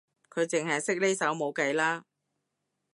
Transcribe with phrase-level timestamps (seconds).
[0.31, 2.05] 佢淨係識呢首冇計啦